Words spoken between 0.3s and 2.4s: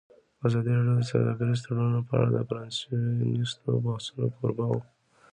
ازادي راډیو د سوداګریز تړونونه په اړه د